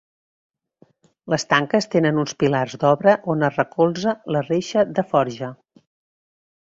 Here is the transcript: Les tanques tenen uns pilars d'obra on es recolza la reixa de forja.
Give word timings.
Les 1.33 1.43
tanques 1.51 1.87
tenen 1.95 2.21
uns 2.23 2.33
pilars 2.43 2.73
d'obra 2.83 3.13
on 3.33 3.47
es 3.49 3.59
recolza 3.63 4.15
la 4.37 4.41
reixa 4.51 4.87
de 5.01 5.05
forja. 5.13 5.51